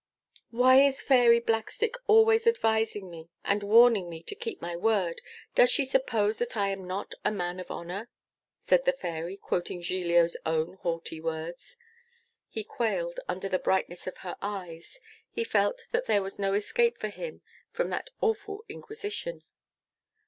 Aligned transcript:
"'Why 0.49 0.77
is 0.81 0.99
Fairy 1.03 1.39
Blackstick 1.39 1.93
always 2.07 2.47
advising 2.47 3.11
me, 3.11 3.29
and 3.45 3.61
warning 3.61 4.09
me 4.09 4.23
to 4.23 4.33
keep 4.33 4.59
my 4.59 4.75
word? 4.75 5.21
Does 5.53 5.69
she 5.69 5.85
suppose 5.85 6.39
that 6.39 6.57
I 6.57 6.69
am 6.69 6.87
not 6.87 7.13
a 7.23 7.29
man 7.31 7.59
of 7.59 7.69
honour?"' 7.69 8.09
said 8.63 8.85
the 8.85 8.93
Fairy, 8.93 9.37
quoting 9.37 9.83
Giglio's 9.83 10.35
own 10.43 10.77
haughty 10.81 11.21
words. 11.21 11.77
He 12.49 12.63
quailed 12.63 13.19
under 13.27 13.47
the 13.47 13.59
brightness 13.59 14.07
of 14.07 14.17
her 14.25 14.37
eyes; 14.41 14.99
he 15.29 15.43
felt 15.43 15.85
that 15.91 16.07
there 16.07 16.23
was 16.23 16.39
no 16.39 16.55
escape 16.55 16.97
for 16.97 17.09
him 17.09 17.43
from 17.71 17.91
that 17.91 18.09
awful 18.21 18.65
inquisition. 18.67 19.43